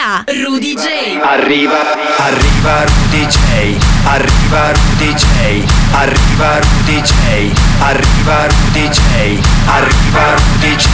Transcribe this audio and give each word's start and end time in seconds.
Rudy 0.00 0.74
J! 0.76 1.20
Arriva, 1.20 1.92
arriva 2.16 2.84
Rudy 2.86 3.26
J! 3.26 3.89
Arriva 4.04 4.72
Rudy 4.72 5.12
J! 5.14 5.64
Arriva 5.92 6.58
Rudy 6.58 7.00
J! 7.00 7.52
Arriva 7.80 8.46
Rudy 8.46 8.88
J! 8.88 9.38
Arriva 9.66 10.34
Rudy 10.34 10.76
J! 10.76 10.86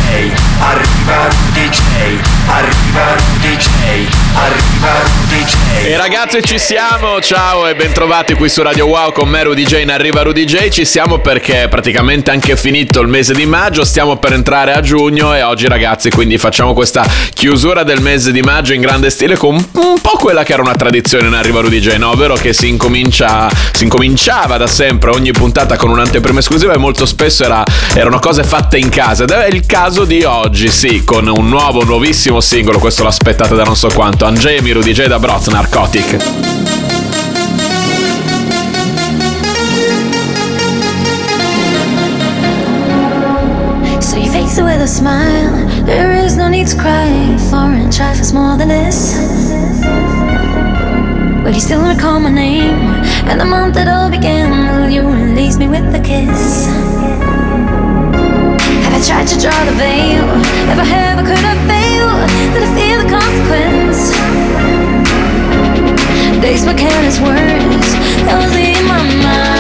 Arriva 0.59 1.29
Rudy 1.29 1.69
J! 1.69 1.81
Arriva 2.47 3.15
Rudy 3.15 3.57
J! 3.57 3.69
Arriva 4.35 4.93
Rudy 5.03 5.45
J! 5.45 5.87
E 5.87 5.97
ragazzi 5.97 6.43
ci 6.43 6.59
siamo, 6.59 7.21
ciao 7.21 7.69
e 7.69 7.75
bentrovati 7.75 8.35
qui 8.35 8.49
su 8.49 8.63
Radio 8.63 8.87
Wow 8.87 9.13
con 9.13 9.29
me 9.29 9.45
Rudy 9.45 9.65
J 9.65 9.81
in 9.83 9.91
Arriva 9.91 10.23
Rudy 10.23 10.45
J. 10.45 10.69
Ci 10.69 10.85
siamo 10.85 11.19
perché 11.19 11.63
è 11.65 11.69
praticamente 11.69 12.31
anche 12.31 12.57
finito 12.57 13.01
il 13.01 13.09
mese 13.09 13.35
di 13.35 13.47
maggio, 13.47 13.85
stiamo 13.85 14.17
per 14.17 14.33
entrare 14.33 14.73
a 14.73 14.81
giugno 14.81 15.35
e 15.35 15.43
oggi 15.43 15.69
ragazzi 15.69 16.11
quindi 16.11 16.39
facciamo 16.39 16.75
questa 16.75 17.07
chiusura 17.33 17.83
del 17.85 18.01
mese 18.01 18.33
di 18.33 18.43
maggio 18.43 18.73
in 18.73 18.81
grande 18.81 19.11
stile 19.11 19.37
con 19.37 19.55
un 19.55 20.01
po' 20.01 20.17
quella 20.19 20.43
che 20.43 20.53
era 20.53 20.63
una 20.63 20.75
tradizione 20.75 21.29
in 21.29 21.35
Arriva 21.35 21.61
Rudy 21.61 21.79
J, 21.79 21.97
no? 21.97 22.11
Ovvero 22.11 22.35
che 22.35 22.53
si, 22.53 22.69
incomincia, 22.69 22.95
si 23.73 23.85
incominciava 23.85 24.57
da 24.57 24.67
sempre 24.67 25.11
ogni 25.11 25.33
puntata 25.33 25.77
con 25.77 25.91
un'anteprima 25.91 26.39
esclusiva 26.39 26.73
e 26.73 26.79
molto 26.79 27.05
spesso 27.05 27.45
era, 27.45 27.63
erano 27.95 28.19
cose 28.19 28.43
fatte 28.43 28.79
in 28.79 28.89
casa 28.89 29.25
ed 29.25 29.31
è 29.31 29.47
il 29.49 29.67
caso 29.67 30.05
di 30.05 30.23
oggi, 30.25 30.69
sì, 30.69 31.05
con 31.05 31.27
un 31.27 31.49
nuovo, 31.49 31.85
nuovissimo 31.85 32.41
singolo, 32.41 32.79
questo 32.79 33.03
l'aspettate 33.03 33.55
da 33.55 33.65
non 33.65 33.77
so 33.77 33.89
quanto, 33.93 34.25
Angemi 34.25 34.73
Rudy 34.73 34.93
J 34.93 35.07
da 35.07 35.19
Broz, 35.19 35.49
Narcotic. 35.49 36.65
With 44.57 44.81
a 44.81 44.87
smile. 44.87 45.85
There 45.85 46.13
is 46.13 46.39
no 46.39 46.49
need 46.49 46.67
to 46.69 46.77
cry. 46.79 47.37
Foreign 47.51 47.91
trifles 47.91 48.33
more 48.33 48.57
than 48.57 48.69
this. 48.69 50.06
Will 51.47 51.55
you 51.55 51.61
still 51.61 51.87
recall 51.87 52.19
my 52.19 52.29
name 52.29 52.75
and 53.31 53.41
the 53.41 53.45
month 53.45 53.77
it 53.77 53.87
all 53.87 54.11
began? 54.11 54.51
Will 54.81 54.91
you 54.91 55.03
release 55.03 55.59
me 55.59 55.69
with 55.69 55.95
a 55.95 56.01
kiss? 56.01 56.67
Have 58.83 58.95
I 58.95 59.01
tried 59.07 59.29
to 59.29 59.39
draw 59.39 59.65
the 59.65 59.71
veil? 59.79 60.27
If 60.73 60.77
I 60.77 60.85
have, 60.85 61.19
could 61.25 61.39
I 61.39 61.55
fail? 61.71 62.11
Did 62.53 62.65
I 62.65 62.71
feel 62.75 62.99
the 62.99 63.09
consequence? 63.15 64.11
Days 66.43 66.67
my 66.67 66.75
careless 66.75 67.21
words 67.21 67.95
that 68.27 68.39
was 68.43 68.57
in 68.57 68.85
my 68.89 69.05
mind. 69.23 69.56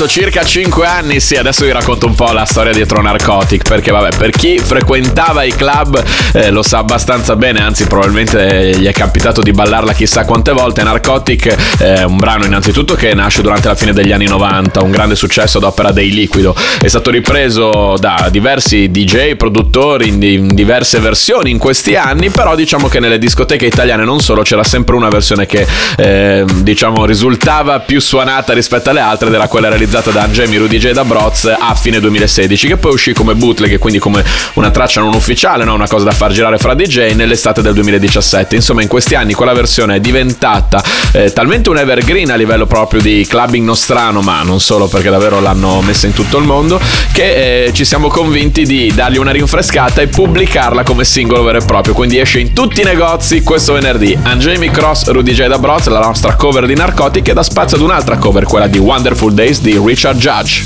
Quanto? 0.00 0.08
Circa 0.08 0.44
5 0.44 0.86
anni? 0.86 1.20
Sì, 1.20 1.36
adesso 1.36 1.64
vi 1.64 1.72
racconto 1.72 2.06
un 2.06 2.14
po' 2.14 2.30
la 2.32 2.44
storia 2.44 2.72
dietro 2.72 3.02
Narcotic, 3.02 3.68
perché 3.68 3.90
vabbè, 3.90 4.16
per 4.16 4.30
chi 4.30 4.58
frequentava 4.58 5.42
i 5.42 5.52
club 5.52 6.02
eh, 6.32 6.50
lo 6.50 6.62
sa 6.62 6.78
abbastanza 6.78 7.36
bene, 7.36 7.60
anzi 7.60 7.86
probabilmente 7.86 8.74
gli 8.76 8.86
è 8.86 8.92
capitato 8.92 9.42
di 9.42 9.50
ballarla 9.50 9.92
chissà 9.92 10.24
quante 10.24 10.52
volte. 10.52 10.82
Narcotic 10.82 11.78
è 11.78 12.02
un 12.04 12.16
brano 12.16 12.44
innanzitutto 12.44 12.94
che 12.94 13.12
nasce 13.14 13.42
durante 13.42 13.68
la 13.68 13.74
fine 13.74 13.92
degli 13.92 14.12
anni 14.12 14.26
90, 14.26 14.82
un 14.82 14.90
grande 14.90 15.14
successo 15.16 15.58
ad 15.58 15.64
opera 15.64 15.92
dei 15.92 16.10
Liquido. 16.10 16.54
È 16.80 16.88
stato 16.88 17.10
ripreso 17.10 17.96
da 17.98 18.28
diversi 18.30 18.90
DJ, 18.90 19.36
produttori 19.36 20.08
in, 20.08 20.18
di- 20.18 20.34
in 20.34 20.54
diverse 20.54 20.98
versioni 20.98 21.50
in 21.50 21.58
questi 21.58 21.96
anni, 21.96 22.30
però 22.30 22.54
diciamo 22.54 22.88
che 22.88 23.00
nelle 23.00 23.18
discoteche 23.18 23.66
italiane 23.66 24.04
non 24.04 24.20
solo 24.20 24.42
c'era 24.42 24.64
sempre 24.64 24.94
una 24.94 25.08
versione 25.08 25.46
che 25.46 25.66
eh, 25.96 26.44
diciamo 26.62 27.04
risultava 27.04 27.80
più 27.80 28.00
suonata 28.00 28.52
rispetto 28.52 28.90
alle 28.90 29.00
altre 29.00 29.28
ed 29.28 29.34
era 29.34 29.48
quella 29.48 29.68
realizzata 29.68 29.88
da 29.90 30.22
Angemi 30.22 30.56
Rudy 30.56 30.78
J 30.78 30.92
da 30.92 31.04
Broz 31.04 31.46
a 31.46 31.74
fine 31.74 31.98
2016 31.98 32.68
che 32.68 32.76
poi 32.76 32.92
uscì 32.92 33.12
come 33.12 33.34
bootleg 33.34 33.72
e 33.72 33.78
quindi 33.78 33.98
come 33.98 34.24
una 34.52 34.70
traccia 34.70 35.00
non 35.00 35.14
ufficiale, 35.14 35.64
no? 35.64 35.74
una 35.74 35.88
cosa 35.88 36.04
da 36.04 36.12
far 36.12 36.30
girare 36.30 36.58
fra 36.58 36.74
DJ 36.74 37.14
nell'estate 37.14 37.60
del 37.60 37.74
2017. 37.74 38.54
Insomma 38.54 38.82
in 38.82 38.88
questi 38.88 39.16
anni 39.16 39.32
quella 39.32 39.52
versione 39.52 39.96
è 39.96 40.00
diventata 40.00 40.80
eh, 41.10 41.32
talmente 41.32 41.70
un 41.70 41.78
evergreen 41.78 42.30
a 42.30 42.36
livello 42.36 42.66
proprio 42.66 43.00
di 43.00 43.26
clubbing 43.28 43.66
nostrano, 43.66 44.20
ma 44.20 44.42
non 44.42 44.60
solo 44.60 44.86
perché 44.86 45.10
davvero 45.10 45.40
l'hanno 45.40 45.80
messa 45.80 46.06
in 46.06 46.12
tutto 46.12 46.38
il 46.38 46.44
mondo, 46.44 46.80
che 47.12 47.64
eh, 47.64 47.72
ci 47.72 47.84
siamo 47.84 48.06
convinti 48.06 48.64
di 48.64 48.92
dargli 48.94 49.18
una 49.18 49.32
rinfrescata 49.32 50.02
e 50.02 50.06
pubblicarla 50.06 50.84
come 50.84 51.02
singolo 51.02 51.42
vero 51.42 51.58
e 51.58 51.64
proprio. 51.64 51.94
Quindi 51.94 52.20
esce 52.20 52.38
in 52.38 52.52
tutti 52.52 52.82
i 52.82 52.84
negozi 52.84 53.42
questo 53.42 53.72
venerdì. 53.72 54.16
Angemi 54.22 54.70
Cross 54.70 55.10
Rudy 55.10 55.32
J 55.32 55.48
da 55.48 55.58
Broz, 55.58 55.88
la 55.88 55.98
nostra 55.98 56.36
cover 56.36 56.66
di 56.66 56.76
Narcotic 56.76 57.32
dà 57.32 57.42
spazio 57.42 57.76
ad 57.76 57.82
un'altra 57.82 58.18
cover, 58.18 58.44
quella 58.44 58.68
di 58.68 58.78
Wonderful 58.78 59.32
Days 59.32 59.60
di 59.60 59.78
Richard 59.80 60.18
Judge. 60.18 60.64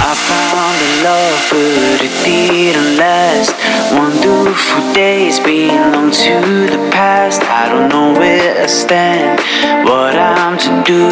I 0.00 0.14
found 0.16 0.76
a 0.80 0.92
love, 1.04 1.40
but 1.50 2.00
it 2.02 2.14
didn't 2.24 2.96
last. 2.96 3.52
Wonderful 3.92 4.92
days 4.92 5.38
belong 5.38 6.10
to 6.10 6.34
the 6.72 6.90
past. 6.90 7.42
I 7.42 7.68
don't 7.68 7.88
know 7.88 8.12
where 8.18 8.62
I 8.62 8.66
stand, 8.66 9.40
what 9.86 10.16
I'm 10.16 10.58
to 10.58 10.72
do. 10.84 11.08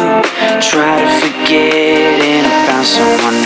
Try 0.61 0.99
to 0.99 1.09
forget, 1.21 2.21
and 2.21 2.45
I 2.45 2.53
found 2.67 2.85
someone 2.85 3.42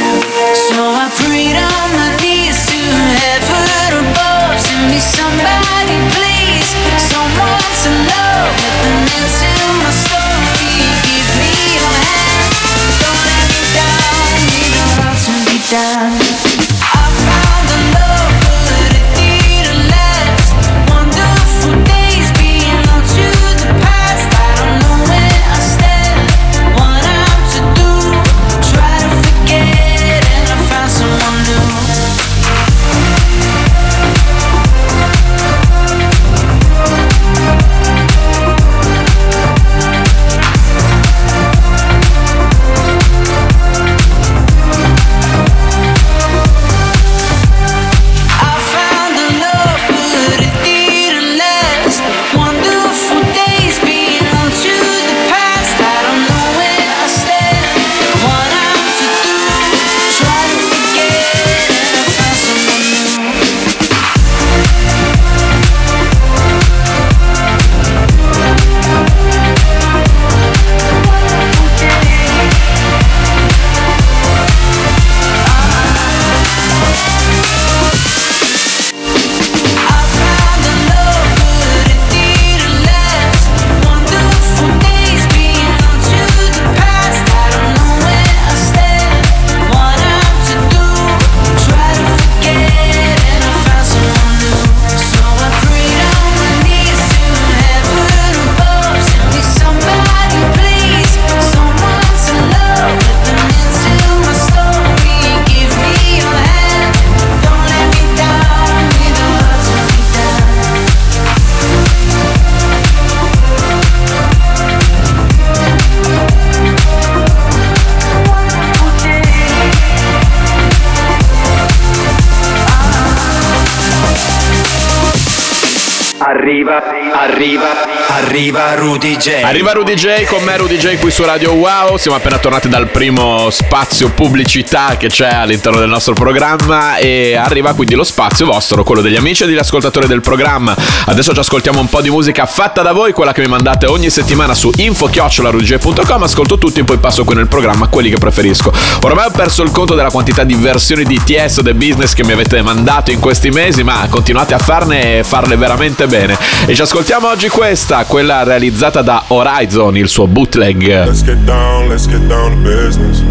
Arriva, 127.27 127.96
arriva, 128.09 128.73
Rudy 128.75 129.17
J. 129.17 129.43
Arriva 129.43 129.71
Rudy 129.73 129.93
J 129.93 130.25
con 130.25 130.43
me 130.43 130.57
Rudy 130.57 130.77
J 130.77 130.97
qui 130.97 131.11
su 131.11 131.23
Radio 131.23 131.53
Wow, 131.53 131.97
siamo 131.97 132.17
appena 132.17 132.37
tornati 132.37 132.69
dal 132.69 132.87
primo 132.87 133.49
spazio 133.49 134.09
pubblicità 134.09 134.97
che 134.97 135.07
c'è 135.07 135.27
all'interno 135.27 135.79
del 135.79 135.89
nostro 135.89 136.13
programma 136.13 136.97
e 136.97 137.35
arriva 137.35 137.73
quindi 137.73 137.95
lo 137.95 138.03
spazio 138.03 138.45
vostro, 138.45 138.83
quello 138.83 139.01
degli 139.01 139.15
amici 139.15 139.43
e 139.43 139.45
degli 139.45 139.57
ascoltatori 139.57 140.07
del 140.07 140.21
programma. 140.21 140.75
Adesso 141.05 141.33
ci 141.33 141.39
ascoltiamo 141.39 141.79
un 141.79 141.89
po' 141.89 142.01
di 142.01 142.09
musica 142.09 142.45
fatta 142.45 142.81
da 142.81 142.91
voi, 142.91 143.11
quella 143.11 143.33
che 143.33 143.41
mi 143.41 143.47
mandate 143.47 143.85
ogni 143.85 144.09
settimana 144.09 144.53
su 144.53 144.71
info-rudyj.com, 144.75 146.23
ascolto 146.23 146.57
tutti 146.57 146.79
e 146.79 146.83
poi 146.83 146.97
passo 146.97 147.23
qui 147.23 147.35
nel 147.35 147.47
programma 147.47 147.87
quelli 147.87 148.09
che 148.09 148.17
preferisco. 148.17 148.71
Ormai 149.01 149.25
ho 149.25 149.31
perso 149.31 149.63
il 149.63 149.71
conto 149.71 149.95
della 149.95 150.11
quantità 150.11 150.43
di 150.43 150.55
versioni 150.55 151.03
di 151.03 151.21
TS 151.23 151.61
The 151.63 151.73
Business 151.73 152.13
che 152.13 152.23
mi 152.23 152.31
avete 152.31 152.61
mandato 152.61 153.11
in 153.11 153.19
questi 153.19 153.49
mesi, 153.49 153.83
ma 153.83 154.07
continuate 154.09 154.53
a 154.53 154.59
farne 154.59 155.19
e 155.19 155.23
farle 155.23 155.55
veramente 155.55 156.07
bene. 156.07 156.37
E 156.65 156.73
ci 156.73 156.81
ascoltiamo 156.81 157.27
oggi 157.27 157.49
questa, 157.49 157.96
quella 158.05 158.43
realizzata 158.43 159.01
da 159.01 159.23
Horizon, 159.27 159.97
il 159.97 160.07
suo 160.07 160.27
bootleg. 160.27 160.85
Let's 161.05 161.23
get 161.23 161.37
down, 161.45 161.87
let's 161.87 162.05
get 162.05 162.21
down 162.27 162.51
to 162.51 162.57
business. 162.57 163.23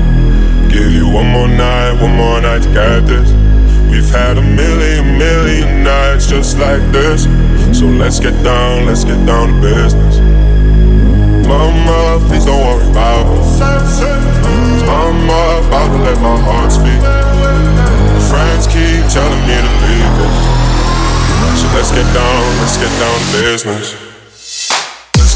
Give 0.69 0.91
you 0.91 1.07
one 1.09 1.31
more 1.31 1.49
night, 1.49 2.01
one 2.01 2.15
more 2.17 2.41
night 2.41 2.63
to 2.63 2.71
get 2.71 3.07
this. 3.07 3.31
We've 3.89 4.11
had 4.11 4.39
a 4.39 4.43
million, 4.43 5.17
million 5.17 5.83
nights 5.83 6.27
just 6.27 6.59
like 6.59 6.83
this. 6.91 7.29
So 7.73 7.87
let's 7.87 8.19
get 8.19 8.35
down, 8.43 8.87
let's 8.87 9.05
get 9.05 9.25
down 9.25 9.49
to 9.49 9.61
business. 9.61 10.19
Mama, 11.47 12.19
please 12.27 12.45
don't 12.45 12.61
worry 12.61 12.91
about 12.91 13.27
it. 13.27 13.63
I'm 14.89 15.29
about 15.29 15.93
to 15.93 15.99
let 16.03 16.19
my 16.21 16.37
heart 16.41 16.73
speak. 16.73 17.01
Friends 18.29 18.67
keep 18.67 19.07
telling 19.13 19.43
me 19.47 19.57
to 19.57 19.73
leave. 19.87 20.17
So 21.57 21.67
let's 21.75 21.93
get 21.93 22.07
down, 22.13 22.61
let's 22.61 22.77
get 22.77 22.91
down 22.99 23.19
to 23.19 23.27
business. 23.41 24.06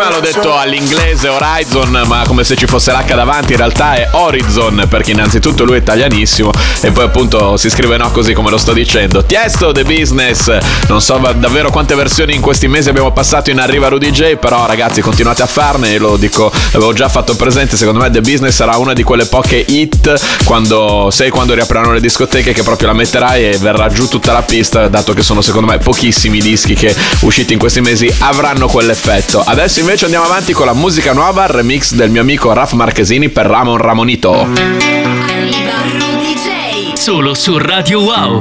Prima 0.00 0.14
l'ho 0.14 0.22
detto 0.22 0.56
all'inglese 0.56 1.28
Horizon, 1.28 2.04
ma 2.06 2.22
come 2.26 2.42
se 2.42 2.56
ci 2.56 2.64
fosse 2.66 2.90
l'H 2.90 3.14
davanti, 3.14 3.52
in 3.52 3.58
realtà 3.58 3.96
è 3.96 4.08
Horizon, 4.12 4.86
perché 4.88 5.10
innanzitutto 5.10 5.66
lui 5.66 5.74
è 5.74 5.78
italianissimo 5.80 6.50
e 6.80 6.90
poi 6.90 7.04
appunto 7.04 7.58
si 7.58 7.68
scrive 7.68 7.98
no 7.98 8.10
così 8.10 8.32
come 8.32 8.48
lo 8.48 8.56
sto 8.56 8.72
dicendo. 8.72 9.22
Tiesto 9.22 9.72
The 9.72 9.84
Business, 9.84 10.56
non 10.88 11.02
so 11.02 11.20
davvero 11.36 11.70
quante 11.70 11.94
versioni 11.94 12.34
in 12.34 12.40
questi 12.40 12.66
mesi 12.66 12.88
abbiamo 12.88 13.12
passato 13.12 13.50
in 13.50 13.60
Arriva 13.60 13.88
Rudy 13.88 14.10
J, 14.10 14.36
però 14.36 14.64
ragazzi 14.64 15.02
continuate 15.02 15.42
a 15.42 15.46
farne, 15.46 15.92
e 15.92 15.98
lo 15.98 16.16
dico, 16.16 16.50
l'avevo 16.70 16.94
già 16.94 17.10
fatto 17.10 17.36
presente, 17.36 17.76
secondo 17.76 18.00
me 18.00 18.08
The 18.08 18.22
Business 18.22 18.54
sarà 18.54 18.78
una 18.78 18.94
di 18.94 19.02
quelle 19.02 19.26
poche 19.26 19.62
hit 19.68 20.44
quando 20.44 21.10
sei 21.12 21.28
quando 21.28 21.52
riapriranno 21.52 21.92
le 21.92 22.00
discoteche 22.00 22.54
che 22.54 22.62
proprio 22.62 22.86
la 22.86 22.94
metterai 22.94 23.50
e 23.50 23.58
verrà 23.58 23.88
giù 23.88 24.08
tutta 24.08 24.32
la 24.32 24.40
pista, 24.40 24.88
dato 24.88 25.12
che 25.12 25.22
sono 25.22 25.42
secondo 25.42 25.70
me 25.70 25.76
pochissimi 25.76 26.38
i 26.38 26.42
dischi 26.42 26.72
che 26.72 26.96
usciti 27.20 27.52
in 27.52 27.58
questi 27.58 27.82
mesi 27.82 28.10
avranno 28.20 28.66
quell'effetto. 28.66 29.42
Adesso 29.44 29.80
invece 29.80 29.88
andiamo 29.98 30.26
avanti 30.26 30.52
con 30.52 30.66
la 30.66 30.72
musica 30.72 31.12
nuova, 31.12 31.42
il 31.46 31.50
remix 31.50 31.94
del 31.94 32.10
mio 32.10 32.20
amico 32.20 32.52
Raf 32.52 32.74
Marchesini 32.74 33.28
per 33.28 33.46
Ramon 33.46 33.76
Ramonito. 33.76 34.42
Arriva 34.42 35.72
Rudy 35.98 36.34
J. 36.34 36.92
Solo 36.94 37.34
su 37.34 37.58
Radio 37.58 38.00
Wow. 38.00 38.36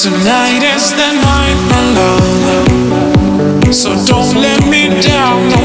Tonight 0.00 0.62
is 0.74 0.94
the 0.94 1.12
night, 1.20 1.58
my 1.68 1.92
love. 1.92 3.70
So 3.70 3.94
don't 4.06 4.32
let 4.32 4.64
me 4.64 4.88
down 5.02 5.61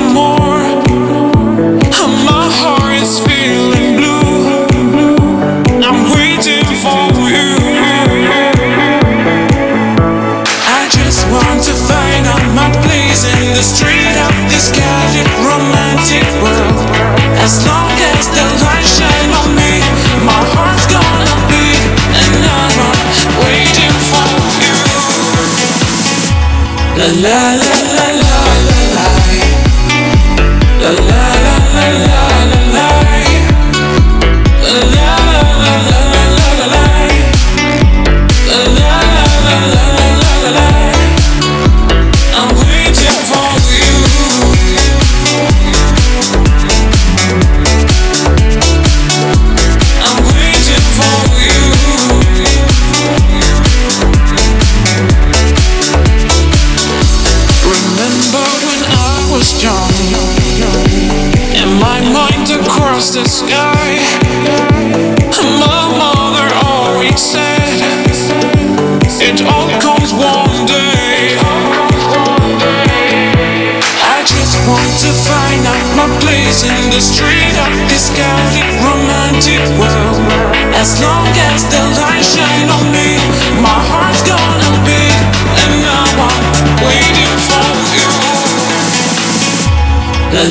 La 27.08 27.14
la 27.14 27.56
la 27.56 27.87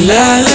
La 0.07 0.46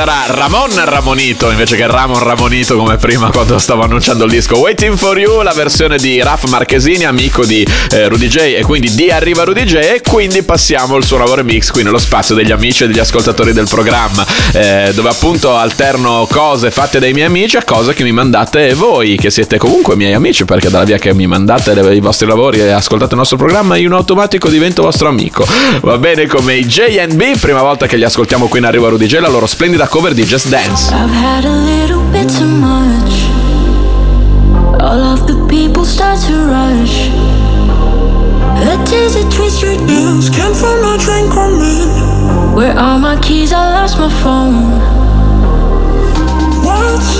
sarà 0.00 0.24
Ramon 0.28 0.82
Ramonito 0.82 1.50
invece 1.50 1.76
che 1.76 1.86
Ramon 1.86 2.22
Ramonito 2.22 2.74
come 2.74 2.96
prima 2.96 3.30
quando 3.30 3.58
stavo 3.58 3.82
annunciando 3.82 4.24
il 4.24 4.30
disco 4.30 4.56
Waiting 4.56 4.96
for 4.96 5.18
You, 5.18 5.42
la 5.42 5.52
versione 5.52 5.98
di 5.98 6.22
Raf 6.22 6.48
Marchesini, 6.48 7.04
amico 7.04 7.44
di 7.44 7.66
eh, 7.90 8.08
Rudy 8.08 8.28
J 8.28 8.36
e 8.56 8.62
quindi 8.62 8.94
di 8.94 9.10
Arriva 9.10 9.44
Rudy 9.44 9.64
J 9.64 9.74
e 9.74 10.00
quindi 10.00 10.42
passiamo 10.42 10.96
il 10.96 11.04
suo 11.04 11.18
nuovo 11.18 11.34
remix 11.34 11.70
qui 11.70 11.82
nello 11.82 11.98
spazio 11.98 12.34
degli 12.34 12.50
amici 12.50 12.84
e 12.84 12.86
degli 12.86 12.98
ascoltatori 12.98 13.52
del 13.52 13.68
programma 13.68 14.26
eh, 14.54 14.92
dove 14.94 15.10
appunto 15.10 15.54
alterno 15.54 16.26
cose 16.30 16.70
fatte 16.70 16.98
dai 16.98 17.12
miei 17.12 17.26
amici 17.26 17.58
a 17.58 17.62
cose 17.62 17.92
che 17.92 18.02
mi 18.02 18.12
mandate 18.12 18.72
voi 18.72 19.18
che 19.18 19.28
siete 19.28 19.58
comunque 19.58 19.96
miei 19.96 20.14
amici 20.14 20.46
perché 20.46 20.70
dalla 20.70 20.84
via 20.84 20.96
che 20.96 21.12
mi 21.12 21.26
mandate 21.26 21.72
i 21.72 22.00
vostri 22.00 22.26
lavori 22.26 22.60
e 22.60 22.70
ascoltate 22.70 23.12
il 23.12 23.18
nostro 23.18 23.36
programma 23.36 23.76
io 23.76 23.88
in 23.88 23.92
automatico 23.92 24.48
divento 24.48 24.80
vostro 24.80 25.08
amico. 25.08 25.46
Va 25.82 25.98
bene 25.98 26.26
come 26.26 26.54
i 26.54 26.64
JNB 26.64 27.36
prima 27.38 27.60
volta 27.60 27.86
che 27.86 27.98
li 27.98 28.04
ascoltiamo 28.04 28.46
qui 28.46 28.60
in 28.60 28.64
Arriva 28.64 28.88
Rudy 28.88 29.04
J 29.04 29.18
la 29.18 29.28
loro 29.28 29.44
splendida 29.44 29.88
cover 29.90 30.14
di 30.14 30.24
Just 30.24 30.48
Dance 30.50 30.92
I've 30.92 31.10
had 31.10 31.44
a 31.44 31.50
little 31.50 32.00
bit 32.12 32.30
too 32.30 32.46
much. 32.46 33.26
All 34.80 35.02
of 35.02 35.26
the 35.26 35.34
people 35.48 35.84
start 35.84 36.16
to 36.30 36.34
rush. 36.46 37.10
A 38.70 38.78
dizzy 38.86 39.26
twist 39.34 39.60
Bills 39.62 40.30
can't 40.30 40.54
find 40.54 40.80
my 40.80 40.96
train 40.96 41.26
coming. 41.28 41.90
Where 42.54 42.78
are 42.78 43.00
my 43.00 43.18
keys? 43.20 43.52
I 43.52 43.66
lost 43.74 43.98
my 43.98 44.10
phone. 44.22 44.78
What's? 46.62 47.10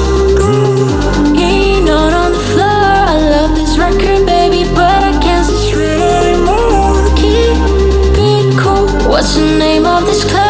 Ain't 1.34 1.90
out 1.90 2.14
on 2.22 2.30
the 2.38 2.44
floor. 2.54 2.86
I 3.14 3.18
love 3.34 3.56
this 3.56 3.78
record, 3.78 4.24
baby, 4.26 4.62
but 4.78 5.02
I 5.02 5.18
can't 5.18 5.44
straight 5.44 5.98
anymore. 5.98 7.02
Keep 7.18 8.14
it 8.14 8.54
cool. 8.62 8.86
What's 9.10 9.34
the 9.34 9.58
name 9.58 9.86
of 9.86 10.06
this 10.06 10.22
club? 10.30 10.49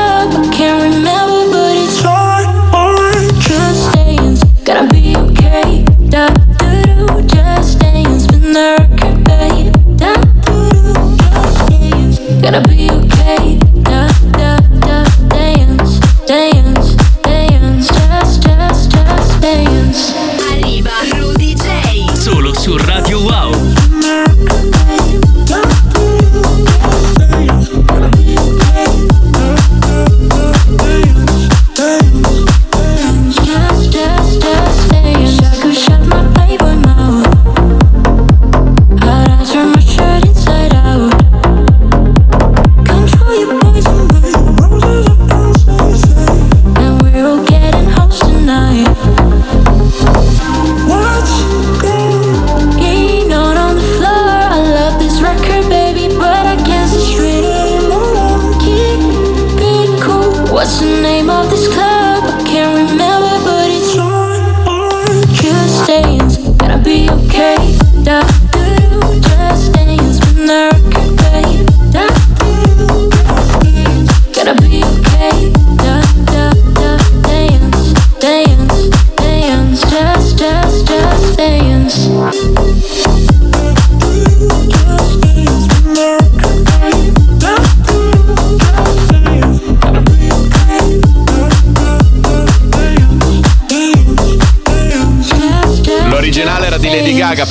gonna 12.41 12.63
be 12.63 12.90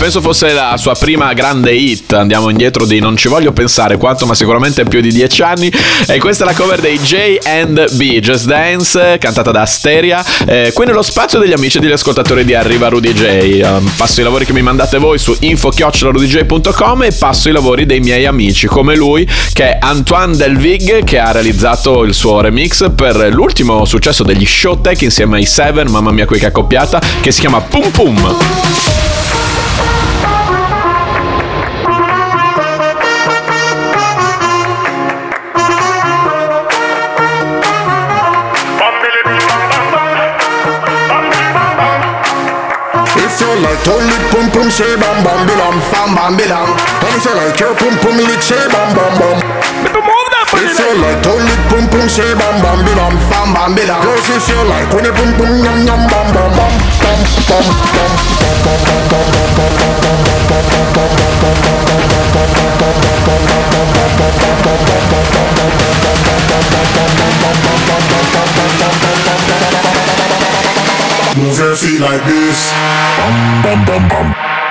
penso 0.10 0.22
fosse 0.22 0.54
la 0.54 0.75
sua 0.78 0.96
prima 0.96 1.34
grande 1.34 1.72
hit. 1.72 2.13
Andiamo 2.13 2.50
indietro 2.50 2.88
di 2.88 3.00
non 3.00 3.16
ci 3.16 3.28
voglio 3.28 3.51
pensare 3.51 3.96
quanto, 3.98 4.25
ma 4.25 4.34
sicuramente 4.34 4.84
più 4.86 5.01
di 5.01 5.12
dieci 5.12 5.44
anni. 5.44 5.72
E 6.08 6.18
questa 6.18 6.46
è 6.46 6.48
la 6.48 6.54
cover 6.54 6.82
dei 6.82 6.98
J&B, 6.98 8.20
Just 8.20 8.46
Dance, 8.46 9.20
cantata 9.20 9.51
da 9.51 9.62
Asteria. 9.62 10.25
Eh, 10.48 10.72
qui 10.74 10.88
nello 10.88 11.04
spazio 11.04 11.38
degli 11.38 11.54
amici 11.54 11.78
e 11.78 11.82
degli 11.82 11.92
ascoltatori 11.92 12.44
di 12.44 12.56
Arriva 12.56 12.88
Rudy 12.88 13.13
J. 13.13 13.62
Um, 13.62 13.92
passo 13.98 14.22
i 14.22 14.24
lavori 14.24 14.46
che 14.46 14.54
mi 14.54 14.63
mandate 14.63 14.98
voi 14.98 15.20
su 15.20 15.36
info-rudyj.com 15.38 17.04
e 17.04 17.12
passo 17.12 17.50
i 17.50 17.51
lavori 17.51 17.86
dei 17.86 18.00
miei 18.00 18.25
amici, 18.25 18.66
come 18.66 18.96
lui, 18.96 19.30
che 19.54 19.74
è 19.74 19.78
Antoine 19.80 20.36
Delvig, 20.36 21.04
che 21.04 21.20
ha 21.20 21.32
realizzato 21.32 22.04
il 22.04 22.16
suo 22.16 22.42
remix 22.42 22.89
per 22.96 23.30
l'ultimo 23.32 23.86
successo 23.86 24.24
degli 24.24 24.46
Showtech 24.46 25.04
insieme 25.04 25.38
ai 25.38 25.46
Seven, 25.46 25.88
mamma 25.88 26.12
mia 26.12 26.25
qui 26.25 26.39
che 26.39 26.48
accoppiata, 26.48 27.00
che 27.22 27.32
si 27.32 27.42
chiama 27.42 27.62
Pum 27.62 27.92
Pum. 27.92 28.38
Pum 44.70 45.00
bam 45.02 45.24
bam 45.24 45.48
bilam, 45.48 45.76
bam 45.92 46.16
bam 46.16 46.38
bilam. 46.38 46.70
And 47.02 47.16
if 47.18 47.26
you 47.26 47.34
like 47.36 47.60
your 47.60 47.74
pum 47.76 47.98
pum 48.02 48.18
lick, 48.18 48.42
say 48.42 48.68
bam 48.70 48.94
bam 48.94 49.18
bam. 49.20 49.38
If 50.54 50.80
you 50.80 51.02
like 51.02 51.22
to 51.24 51.34
lick 51.34 51.62
pum 51.70 51.90
pum, 51.90 52.08
say 52.10 52.34
bam 52.38 52.62
bam 52.62 52.80
bilam, 52.86 53.14
bam 53.30 53.54
bam 53.54 53.76
bilam. 53.76 54.02
Girls, 54.04 54.30
if 54.30 54.48
you 54.50 54.62
like 54.70 54.94
when 54.94 55.06
you 55.06 55.14
pum 55.14 55.34
pum 55.38 55.64
yum 55.66 55.88
yum 55.88 56.02
bam 56.12 56.28
bam 56.34 56.52
bam, 56.54 56.74
bam 57.00 57.20
bam 57.50 57.66
bam 57.96 58.12
bam 58.66 58.82
bam 58.86 59.10
bam 59.10 59.30
bam 59.30 59.40
bam 59.40 59.60
bam 59.60 59.70
bam. 59.70 60.60
Move 71.38 71.58
your 71.58 71.76
feet 71.76 72.02
like 72.02 72.24
this. 72.26 72.72
Bum 73.18 73.62
bum 73.64 73.86
bum 73.86 74.08
bum. 74.10 74.49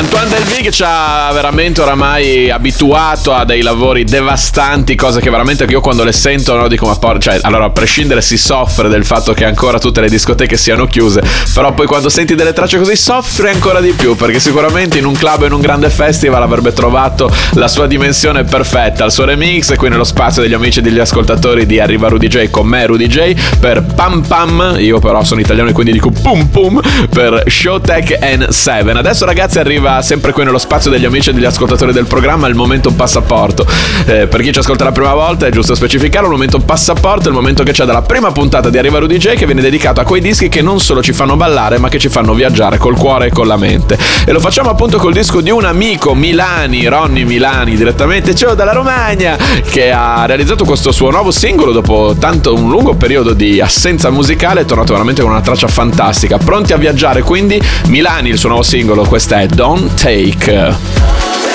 Antoine 0.00 0.28
Delvig 0.30 0.70
ci 0.70 0.82
ha 0.82 1.30
veramente 1.30 1.82
oramai 1.82 2.50
abituato 2.50 3.34
a 3.34 3.44
dei 3.44 3.60
lavori 3.60 4.04
devastanti, 4.04 4.94
cose 4.94 5.20
che 5.20 5.28
veramente 5.28 5.64
io 5.64 5.82
quando 5.82 6.04
le 6.04 6.12
sento 6.12 6.56
no, 6.56 6.68
dico 6.68 6.86
ma 6.86 6.96
porca, 6.96 7.32
cioè 7.32 7.40
allora 7.42 7.66
a 7.66 7.70
prescindere 7.70 8.22
si 8.22 8.38
soffre 8.38 8.88
del 8.88 9.04
fatto 9.04 9.34
che 9.34 9.44
ancora 9.44 9.78
tutte 9.78 10.00
le 10.00 10.08
discoteche 10.08 10.56
siano 10.56 10.86
chiuse, 10.86 11.22
però 11.52 11.74
poi 11.74 11.86
quando 11.86 12.08
senti 12.08 12.34
delle 12.34 12.54
tracce 12.54 12.78
così 12.78 12.96
soffri 12.96 13.50
ancora 13.50 13.82
di 13.82 13.92
più 13.92 14.16
perché 14.16 14.40
sicuramente 14.40 14.96
in 14.96 15.04
un 15.04 15.12
club 15.12 15.42
o 15.42 15.44
in 15.44 15.52
un 15.52 15.60
grande 15.60 15.90
festival 15.90 16.42
avrebbe 16.42 16.72
trovato 16.72 17.30
la 17.52 17.68
sua 17.68 17.86
dimensione 17.86 18.44
perfetta, 18.44 19.04
il 19.04 19.12
suo 19.12 19.26
remix 19.26 19.76
qui 19.76 19.90
nello 19.90 20.04
spazio 20.04 20.40
degli 20.40 20.54
amici 20.54 20.78
e 20.78 20.82
degli 20.82 20.98
ascoltatori 20.98 21.66
di 21.66 21.78
Arriva 21.78 22.08
Rudy 22.08 22.26
J 22.26 22.48
con 22.48 22.66
me 22.66 22.86
Rudy 22.86 23.06
J 23.06 23.34
per 23.60 23.82
Pam 23.82 24.22
Pam, 24.26 24.76
io 24.78 24.98
però 24.98 25.22
sono 25.24 25.42
italiano 25.42 25.68
e 25.68 25.72
quindi 25.74 25.92
dico 25.92 26.10
Pum 26.10 26.46
Pum 26.46 26.80
per 27.10 27.44
Showtech 27.46 28.18
N7. 28.18 28.96
Adesso 28.96 29.26
ragazzi 29.26 29.58
arriva 29.58 29.88
sempre 30.00 30.32
qui 30.32 30.44
nello 30.44 30.58
spazio 30.58 30.90
degli 30.90 31.04
amici 31.04 31.30
e 31.30 31.32
degli 31.32 31.44
ascoltatori 31.44 31.92
del 31.92 32.06
programma 32.06 32.46
il 32.46 32.54
momento 32.54 32.92
passaporto. 32.92 33.66
Eh, 34.06 34.26
per 34.26 34.40
chi 34.40 34.52
ci 34.52 34.60
ascolta 34.60 34.84
la 34.84 34.92
prima 34.92 35.12
volta 35.12 35.46
è 35.46 35.50
giusto 35.50 35.74
specificare 35.74 36.24
il 36.26 36.30
momento 36.30 36.58
passaporto, 36.58 37.24
è 37.24 37.28
il 37.28 37.34
momento 37.34 37.62
che 37.62 37.72
c'è 37.72 37.84
dalla 37.84 38.02
prima 38.02 38.30
puntata 38.30 38.70
di 38.70 38.78
Arriva 38.78 38.98
Rudy 38.98 39.16
J 39.16 39.34
che 39.34 39.46
viene 39.46 39.60
dedicato 39.60 40.00
a 40.00 40.04
quei 40.04 40.20
dischi 40.20 40.48
che 40.48 40.62
non 40.62 40.80
solo 40.80 41.02
ci 41.02 41.12
fanno 41.12 41.36
ballare 41.36 41.78
ma 41.78 41.88
che 41.88 41.98
ci 41.98 42.08
fanno 42.08 42.34
viaggiare 42.34 42.78
col 42.78 42.96
cuore 42.96 43.26
e 43.26 43.30
con 43.30 43.46
la 43.46 43.56
mente. 43.56 43.98
E 44.24 44.32
lo 44.32 44.40
facciamo 44.40 44.70
appunto 44.70 44.98
col 44.98 45.12
disco 45.12 45.40
di 45.40 45.50
un 45.50 45.64
amico 45.64 46.14
Milani, 46.14 46.86
Ronny 46.86 47.24
Milani, 47.24 47.74
direttamente 47.76 48.34
ciao 48.34 48.54
dalla 48.54 48.72
Romagna, 48.72 49.36
che 49.68 49.90
ha 49.90 50.24
realizzato 50.26 50.64
questo 50.64 50.92
suo 50.92 51.10
nuovo 51.10 51.30
singolo 51.30 51.72
dopo 51.72 52.14
tanto 52.18 52.54
un 52.54 52.68
lungo 52.70 52.94
periodo 52.94 53.32
di 53.32 53.60
assenza 53.60 54.10
musicale, 54.10 54.62
è 54.62 54.64
tornato 54.64 54.92
veramente 54.92 55.22
con 55.22 55.30
una 55.30 55.40
traccia 55.40 55.68
fantastica. 55.68 56.38
Pronti 56.38 56.72
a 56.72 56.76
viaggiare 56.76 57.22
quindi 57.22 57.60
Milani, 57.88 58.28
il 58.28 58.38
suo 58.38 58.48
nuovo 58.48 58.62
singolo, 58.62 59.02
questa 59.02 59.40
è 59.40 59.46
one 59.80 59.96
take. 59.96 61.49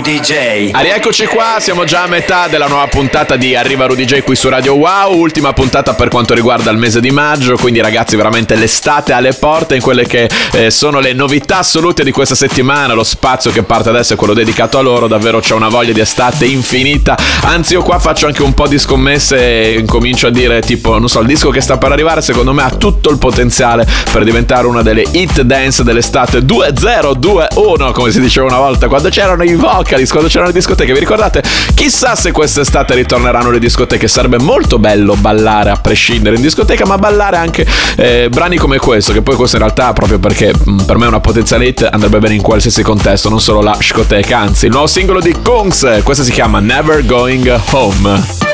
Rudy 0.00 0.20
J. 0.20 0.70
Rieccoci 0.72 1.26
qua, 1.26 1.56
siamo 1.58 1.84
già 1.84 2.04
a 2.04 2.06
metà 2.06 2.48
della 2.48 2.68
nuova 2.68 2.86
puntata 2.86 3.36
di 3.36 3.54
Arriva 3.54 3.84
Rudy 3.84 4.06
J 4.06 4.22
qui 4.22 4.34
su 4.34 4.48
Radio 4.48 4.72
Wow, 4.76 5.14
ultima 5.14 5.52
puntata 5.52 5.92
per 5.92 6.08
quanto 6.08 6.32
riguarda 6.32 6.70
il 6.70 6.78
mese 6.78 7.02
di 7.02 7.10
maggio, 7.10 7.54
quindi 7.58 7.82
ragazzi 7.82 8.16
veramente 8.16 8.54
l'estate 8.54 9.12
alle 9.12 9.34
porte 9.34 9.74
in 9.74 9.82
quelle 9.82 10.06
che 10.06 10.26
eh, 10.52 10.70
sono 10.70 11.00
le 11.00 11.12
novità 11.12 11.58
assolute 11.58 12.02
di 12.02 12.12
questa 12.12 12.34
settimana, 12.34 12.94
lo 12.94 13.04
spazio 13.04 13.50
che 13.50 13.62
parte 13.62 13.90
adesso 13.90 14.14
è 14.14 14.16
quello 14.16 14.32
dedicato 14.32 14.78
a 14.78 14.80
loro, 14.80 15.06
davvero 15.06 15.38
c'è 15.38 15.52
una 15.52 15.68
voglia 15.68 15.92
di 15.92 16.00
estate 16.00 16.46
infinita, 16.46 17.18
anzi 17.42 17.74
io 17.74 17.82
qua 17.82 17.98
faccio 17.98 18.24
anche 18.24 18.40
un 18.40 18.54
po' 18.54 18.68
di 18.68 18.78
scommesse 18.78 19.36
e 19.36 19.78
incomincio 19.80 20.28
a 20.28 20.30
dire 20.30 20.62
tipo, 20.62 20.98
non 20.98 21.10
so, 21.10 21.20
il 21.20 21.26
disco 21.26 21.50
che 21.50 21.60
sta 21.60 21.76
per 21.76 21.92
arrivare 21.92 22.22
secondo 22.22 22.54
me 22.54 22.62
ha 22.62 22.70
tutto 22.70 23.10
il 23.10 23.18
potenziale 23.18 23.86
per 24.10 24.24
diventare 24.24 24.66
una 24.66 24.80
delle 24.80 25.04
hit 25.10 25.42
dance 25.42 25.84
dell'estate 25.84 26.42
2021, 26.42 27.92
come 27.92 28.10
si 28.10 28.20
diceva 28.20 28.46
una 28.46 28.58
volta, 28.58 28.88
quando 28.88 29.10
c'erano 29.10 29.42
i 29.44 29.54
vocalist, 29.90 30.12
quando 30.12 30.28
c'erano 30.28 30.48
le 30.48 30.54
discoteche, 30.54 30.92
vi 30.92 31.00
ricordate? 31.00 31.42
Chissà 31.74 32.14
se 32.14 32.30
quest'estate 32.30 32.94
ritorneranno 32.94 33.50
le 33.50 33.58
discoteche, 33.58 34.06
sarebbe 34.06 34.38
molto 34.38 34.78
bello 34.78 35.16
ballare 35.16 35.70
a 35.70 35.76
prescindere 35.76 36.36
in 36.36 36.42
discoteca, 36.42 36.86
ma 36.86 36.96
ballare 36.96 37.36
anche 37.36 37.66
eh, 37.96 38.28
brani 38.30 38.56
come 38.56 38.78
questo, 38.78 39.12
che 39.12 39.22
poi 39.22 39.34
questo 39.34 39.56
in 39.56 39.62
realtà 39.62 39.92
proprio 39.92 40.18
perché 40.18 40.52
mh, 40.52 40.84
per 40.84 40.96
me 40.96 41.06
è 41.06 41.08
una 41.08 41.20
potenziale 41.20 41.66
hit 41.66 41.88
andrebbe 41.90 42.20
bene 42.20 42.34
in 42.34 42.42
qualsiasi 42.42 42.82
contesto, 42.82 43.28
non 43.28 43.40
solo 43.40 43.62
la 43.62 43.76
scoteca, 43.80 44.38
anzi, 44.38 44.66
il 44.66 44.70
nuovo 44.70 44.86
singolo 44.86 45.20
di 45.20 45.34
Kungs, 45.42 46.00
questo 46.04 46.22
si 46.22 46.30
chiama 46.30 46.60
Never 46.60 47.04
Going 47.04 47.60
Home. 47.72 48.49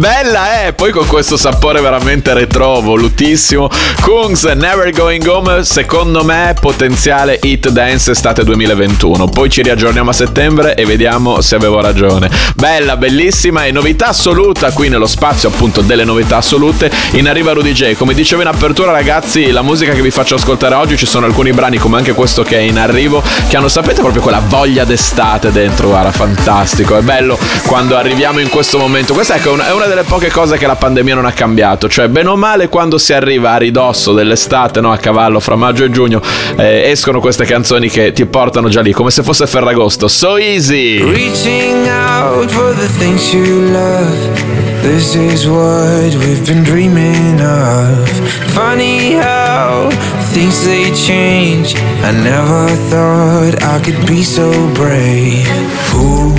Bella! 0.00 0.49
Poi 0.80 0.92
con 0.92 1.06
questo 1.06 1.36
sapore 1.36 1.82
veramente 1.82 2.32
retro, 2.32 2.80
volutissimo. 2.80 3.68
Kungs 4.00 4.44
Never 4.44 4.90
Going 4.92 5.26
Home, 5.26 5.62
secondo 5.62 6.24
me, 6.24 6.54
potenziale 6.58 7.38
hit 7.42 7.68
dance 7.68 8.12
estate 8.12 8.44
2021. 8.44 9.26
Poi 9.26 9.50
ci 9.50 9.60
riaggiorniamo 9.60 10.08
a 10.08 10.14
settembre 10.14 10.74
e 10.74 10.86
vediamo 10.86 11.42
se 11.42 11.54
avevo 11.54 11.82
ragione. 11.82 12.30
Bella, 12.54 12.96
bellissima 12.96 13.66
e 13.66 13.72
novità 13.72 14.06
assoluta 14.06 14.72
qui 14.72 14.88
nello 14.88 15.06
spazio 15.06 15.50
appunto 15.50 15.82
delle 15.82 16.04
novità 16.04 16.38
assolute. 16.38 16.90
In 17.10 17.28
arriva 17.28 17.52
Rudy 17.52 17.72
J. 17.72 17.92
Come 17.92 18.14
dicevo 18.14 18.40
in 18.40 18.48
apertura, 18.48 18.90
ragazzi, 18.90 19.50
la 19.50 19.60
musica 19.60 19.92
che 19.92 20.00
vi 20.00 20.10
faccio 20.10 20.36
ascoltare 20.36 20.76
oggi 20.76 20.96
ci 20.96 21.04
sono 21.04 21.26
alcuni 21.26 21.52
brani 21.52 21.76
come 21.76 21.98
anche 21.98 22.14
questo 22.14 22.42
che 22.42 22.56
è 22.56 22.62
in 22.62 22.78
arrivo 22.78 23.22
che 23.48 23.56
hanno 23.58 23.68
sapete 23.68 24.00
proprio 24.00 24.22
quella 24.22 24.40
voglia 24.46 24.84
d'estate 24.84 25.52
dentro, 25.52 25.88
guarda, 25.88 26.10
fantastico. 26.10 26.96
È 26.96 27.02
bello 27.02 27.38
quando 27.66 27.98
arriviamo 27.98 28.38
in 28.38 28.48
questo 28.48 28.78
momento. 28.78 29.12
Questa 29.12 29.34
ecco, 29.34 29.58
è 29.58 29.72
una 29.72 29.84
delle 29.84 30.04
poche 30.04 30.30
cose 30.30 30.56
che 30.56 30.68
la 30.70 30.76
pandemia 30.76 31.16
non 31.16 31.24
ha 31.24 31.32
cambiato, 31.32 31.88
cioè 31.88 32.06
bene 32.06 32.28
o 32.28 32.36
male 32.36 32.68
quando 32.68 32.96
si 32.96 33.12
arriva 33.12 33.50
a 33.50 33.56
ridosso 33.56 34.12
dell'estate, 34.12 34.80
no, 34.80 34.92
a 34.92 34.98
cavallo 34.98 35.40
fra 35.40 35.56
maggio 35.56 35.82
e 35.82 35.90
giugno, 35.90 36.22
eh, 36.56 36.88
escono 36.88 37.18
queste 37.18 37.44
canzoni 37.44 37.88
che 37.88 38.12
ti 38.12 38.24
portano 38.24 38.68
già 38.68 38.80
lì, 38.80 38.92
come 38.92 39.10
se 39.10 39.24
fosse 39.24 39.48
Ferragosto. 39.48 40.06
So 40.06 40.36
easy! 40.36 41.02
Reaching 41.02 41.88
out 41.88 42.48
for 42.50 42.72
the 42.76 42.86
things 42.98 43.32
you 43.32 43.72
love. 43.72 44.58
This 44.82 45.14
is 45.16 45.44
what 45.44 46.14
we've 46.14 46.46
been 46.46 46.62
dreaming 46.62 47.40
of. 47.40 48.08
Funny 48.52 49.14
how 49.14 49.90
things 50.32 50.64
they 50.64 50.92
change. 50.92 51.74
I 52.04 52.12
never 52.12 52.68
thought 52.88 53.60
I 53.60 53.80
could 53.82 54.06
be 54.06 54.22
so 54.22 54.50
brave. 54.74 55.48
Who 55.90 56.32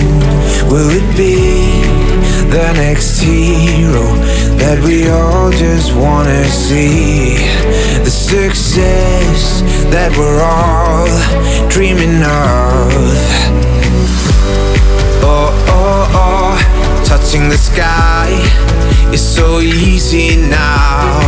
will 0.69 0.89
it 0.89 1.17
be? 1.17 1.60
The 2.51 2.73
next 2.73 3.21
hero 3.21 4.03
that 4.59 4.83
we 4.83 5.07
all 5.07 5.51
just 5.51 5.95
wanna 5.95 6.43
see. 6.43 7.37
The 8.03 8.11
success 8.11 9.61
that 9.87 10.11
we're 10.19 10.43
all 10.43 11.07
dreaming 11.69 12.19
of. 12.19 12.91
Oh, 15.23 15.47
oh, 15.71 16.11
oh, 16.11 17.03
touching 17.05 17.47
the 17.47 17.57
sky 17.57 18.27
is 19.13 19.23
so 19.23 19.61
easy 19.61 20.35
now. 20.35 21.23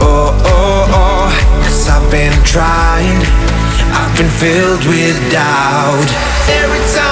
Oh, 0.00 0.32
oh, 0.56 0.88
oh, 0.88 1.64
cause 1.68 1.88
I've 1.90 2.10
been 2.10 2.32
trying, 2.48 3.20
I've 3.92 4.16
been 4.16 4.32
filled 4.40 4.86
with 4.86 5.20
doubt. 5.30 6.08
Every 6.48 6.80
time 6.96 7.11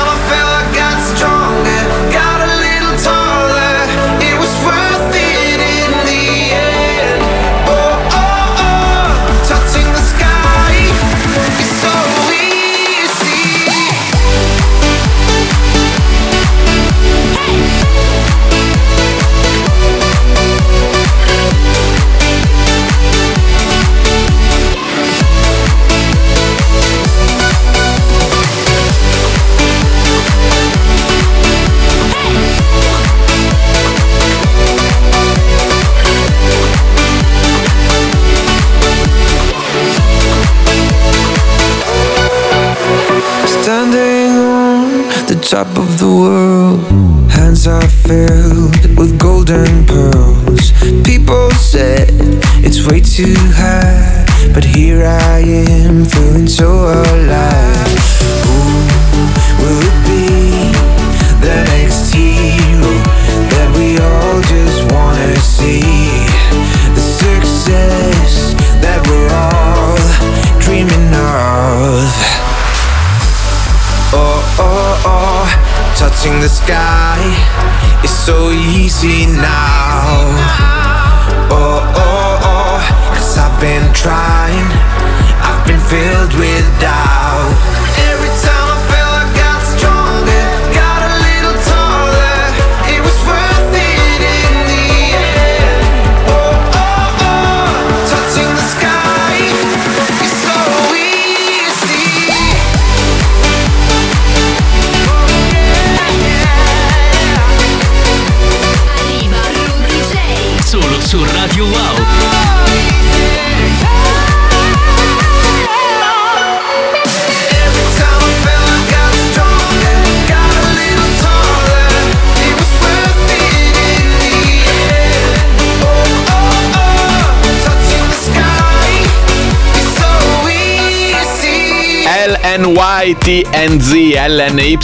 easy. 132.58 134.16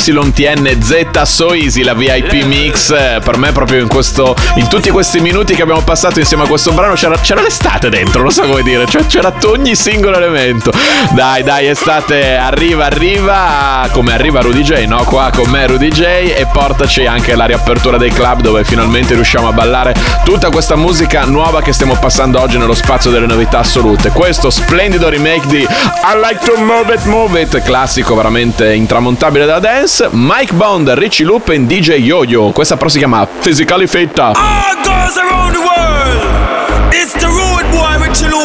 LNYTNZ, 0.07 1.23
So 1.23 1.53
Easy, 1.53 1.83
la 1.83 1.95
VIP 1.95 2.45
mix. 2.45 2.91
Eh, 2.91 3.21
Per 3.23 3.37
me, 3.39 3.53
proprio 3.53 3.81
in 3.81 3.89
questo. 3.89 4.37
In 4.57 4.69
tutti 4.69 4.91
questi 4.91 5.21
minuti 5.21 5.55
che 5.55 5.63
abbiamo 5.63 5.83
passato 5.83 6.19
insieme 6.19 6.45
a 6.45 6.47
questo 6.47 6.73
brano, 6.73 6.95
c'era, 6.95 7.17
c'era 7.19 7.41
l'estate 7.41 7.89
dentro, 7.89 8.23
non 8.23 8.31
so 8.31 8.43
come 8.43 8.63
dire. 8.63 8.87
Cioè, 8.87 9.07
c'era 9.07 9.33
ogni 9.45 9.75
singolo 9.75 10.17
elemento. 10.17 10.71
Dai, 11.13 11.43
dai, 11.43 11.67
estate 11.67 12.37
arriva, 12.37 12.87
arriva. 12.87 13.89
Come 13.93 14.13
arriva 14.13 14.41
Rudy 14.41 14.63
J, 14.63 14.85
no? 14.87 15.03
Qua 15.05 15.31
con 15.35 15.49
me 15.51 15.67
Rudy 15.67 15.89
J. 15.89 16.03
E 16.03 16.47
portaci 16.53 17.07
anche 17.07 17.35
la 17.35 17.47
riapertura 17.47 17.97
dei 17.97 18.11
club 18.11 18.41
dove 18.41 18.65
finalmente 18.65 19.15
riusciamo 19.15 19.49
a 19.49 19.53
ballare 19.53 19.95
tutta 20.25 20.51
questa 20.51 20.77
musica 20.77 21.25
nuova 21.25 21.63
che 21.63 21.73
stiamo 21.73 21.97
passando 21.97 22.41
oggi 22.41 22.59
nello 22.59 22.75
spazio 22.75 23.11
delle 23.11 23.27
novità 23.27 23.59
assolute. 23.59 24.11
Questo 24.11 24.51
splendido 24.51 25.09
remake 25.09 25.47
di 25.47 25.59
I 25.59 26.21
Like 26.23 26.45
to 26.45 26.61
Move 26.61 26.95
It 26.95 27.05
Move 27.05 27.41
It, 27.41 27.56
classico 27.63 28.15
veramente 28.15 28.73
intramontabile 28.73 29.47
da 29.47 29.59
dance. 29.59 30.09
Mike 30.13 30.55
Bond, 30.55 30.89
Richie 30.91 31.27
e 31.53 31.67
DJ 31.67 31.93
Yo-Yo. 31.93 32.51
Questa 32.53 32.77
però 32.77 32.89
si 32.89 32.99
chiama 32.99 33.27
Physically 33.27 33.87
Fit. 33.87 34.19
All 34.19 34.35
girls 34.83 35.17
around 35.17 35.53
the 35.53 35.59
world. 35.59 36.93
It's 36.93 37.13
the 37.15 37.27
road 37.27 37.71
boy 37.71 37.97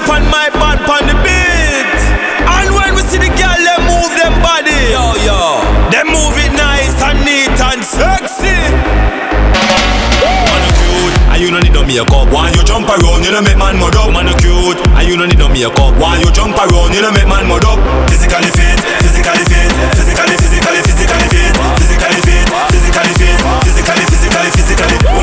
up 0.01 0.09
on 0.09 0.23
my 0.29 0.49
band 0.53 0.80
makeup. 11.91 12.31
When 12.31 12.53
you 12.55 12.63
jump 12.63 12.87
around, 12.87 13.23
you 13.23 13.31
don't 13.31 13.43
make 13.43 13.59
man 13.59 13.75
mud 13.75 13.95
up. 13.99 14.11
Man, 14.15 14.27
you 14.27 14.35
cute, 14.39 14.79
and 14.95 15.03
you 15.07 15.19
don't 15.19 15.27
need 15.27 15.39
no 15.39 15.49
makeup. 15.51 15.91
When 15.99 16.19
you 16.23 16.31
jump 16.31 16.55
around, 16.55 16.95
you 16.95 17.01
don't 17.03 17.13
make 17.13 17.27
man 17.27 17.47
mud 17.47 17.65
up. 17.67 17.79
Physically 18.07 18.51
fit, 18.55 18.79
physically 19.03 19.43
fit, 19.51 19.71
physically, 19.95 20.35
physically, 20.39 20.79
physically 20.87 21.27
fit, 21.27 21.53
physically 21.79 22.19
fit, 22.23 22.47
physically 22.71 23.13
fit, 23.19 23.39
physically, 23.67 24.03
physically, 24.07 24.49
physically. 24.55 25.20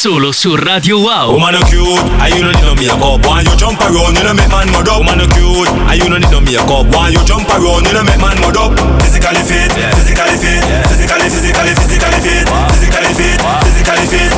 Solo 0.00 0.32
su 0.32 0.56
Radio 0.56 0.96
Wow. 0.96 1.32
Woman 1.36 1.60
you 1.60 1.60
cute, 1.68 2.00
and 2.24 2.32
you 2.32 2.40
don't 2.40 2.56
need 2.56 2.64
no 2.64 2.72
makeup. 2.72 3.20
When 3.20 3.44
you 3.44 3.52
jump 3.60 3.76
around, 3.84 4.16
you 4.16 4.24
don't 4.24 4.32
make 4.32 4.48
man 4.48 4.64
mud 4.72 4.88
up. 4.88 5.04
Woman 5.04 5.20
you 5.20 5.28
cute, 5.28 5.68
and 5.68 5.92
you 6.00 6.08
don't 6.08 6.24
need 6.24 6.32
no 6.32 6.40
makeup. 6.40 6.88
When 6.88 7.12
you 7.12 7.20
jump 7.28 7.44
around, 7.52 7.84
you 7.84 7.92
don't 7.92 8.08
make 8.08 8.16
man 8.16 8.32
mud 8.40 8.56
up. 8.56 8.72
Physically 9.04 9.44
fit, 9.44 9.68
physically 10.00 10.40
fit, 10.40 10.64
physically, 10.88 11.28
physically, 11.28 11.76
physically 11.76 12.16
fit, 12.24 12.48
physically 12.48 13.12
fit, 13.12 13.36
physically 13.60 14.06
fit, 14.08 14.32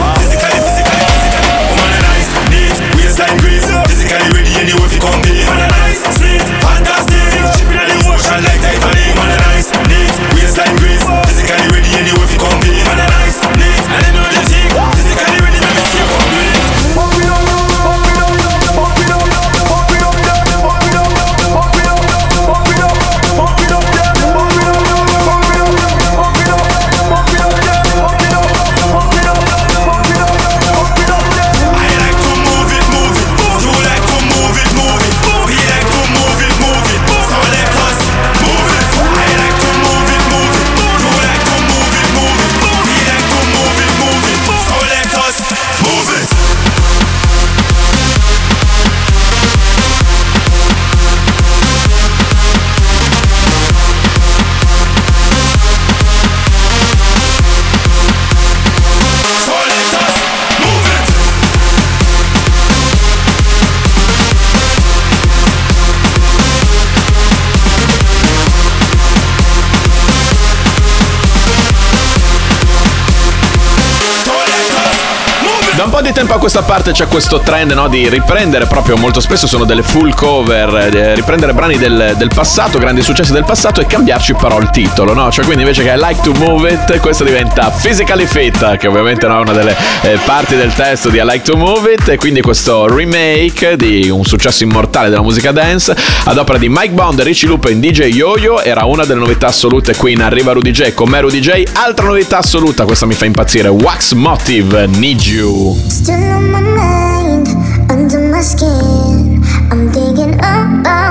tempo 76.22 76.36
a 76.36 76.38
questa 76.38 76.62
parte 76.62 76.92
c'è 76.92 77.08
questo 77.08 77.40
trend 77.40 77.72
no, 77.72 77.88
di 77.88 78.08
riprendere 78.08 78.66
proprio 78.66 78.96
molto 78.96 79.18
spesso 79.18 79.48
sono 79.48 79.64
delle 79.64 79.82
full 79.82 80.14
cover, 80.14 80.94
eh, 80.94 81.16
riprendere 81.16 81.52
brani 81.52 81.78
del, 81.78 82.14
del 82.16 82.30
passato, 82.32 82.78
grandi 82.78 83.02
successi 83.02 83.32
del 83.32 83.44
passato 83.44 83.80
e 83.80 83.86
cambiarci 83.86 84.34
però 84.34 84.60
il 84.60 84.70
titolo, 84.70 85.14
no? 85.14 85.32
Cioè 85.32 85.44
quindi 85.44 85.62
invece 85.62 85.82
che 85.82 85.90
I 85.90 85.98
like 85.98 86.20
to 86.22 86.32
move 86.34 86.70
it, 86.70 87.00
questo 87.00 87.24
diventa 87.24 87.70
physically 87.70 88.26
fit, 88.26 88.76
che 88.76 88.86
ovviamente 88.86 89.26
no, 89.26 89.38
è 89.38 89.40
una 89.40 89.52
delle 89.52 89.74
eh, 90.02 90.16
parti 90.24 90.54
del 90.54 90.72
testo 90.72 91.08
di 91.08 91.18
I 91.18 91.24
like 91.24 91.42
to 91.42 91.56
move 91.56 91.92
it 91.92 92.08
e 92.08 92.16
quindi 92.16 92.40
questo 92.40 92.86
remake 92.86 93.76
di 93.76 94.08
un 94.08 94.22
successo 94.22 94.62
immortale 94.62 95.08
della 95.08 95.22
musica 95.22 95.50
dance 95.50 95.92
ad 96.24 96.38
opera 96.38 96.56
di 96.56 96.68
Mike 96.68 96.92
Bond 96.92 97.20
Richie 97.20 97.48
Lupin 97.48 97.80
DJ 97.80 98.14
Yo-Yo 98.14 98.62
era 98.62 98.84
una 98.84 99.04
delle 99.04 99.18
novità 99.18 99.48
assolute 99.48 99.96
qui 99.96 100.12
in 100.12 100.22
Arriva 100.22 100.52
Rudy 100.52 100.70
J 100.70 100.94
con 100.94 101.08
me 101.08 101.20
Rudy 101.20 101.40
J 101.40 101.64
altra 101.72 102.06
novità 102.06 102.38
assoluta 102.38 102.84
questa 102.84 103.06
mi 103.06 103.14
fa 103.14 103.24
impazzire 103.24 103.66
Wax 103.66 104.12
Motive 104.12 104.86
Need 104.86 105.20
You 105.22 105.80
On 106.12 106.50
my 106.52 106.60
mind, 106.60 107.48
under 107.90 108.20
my 108.28 108.42
skin. 108.42 109.42
I'm 109.70 109.90
thinking 109.92 110.34
about 110.34 111.01